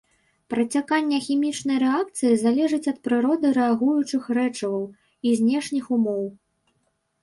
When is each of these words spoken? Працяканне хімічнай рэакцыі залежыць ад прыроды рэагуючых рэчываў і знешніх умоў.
Працяканне 0.53 1.19
хімічнай 1.25 1.77
рэакцыі 1.85 2.33
залежыць 2.45 2.81
ад 2.95 2.99
прыроды 3.11 3.47
рэагуючых 3.61 4.23
рэчываў 4.43 4.83
і 4.97 5.29
знешніх 5.45 5.85
умоў. 5.97 6.23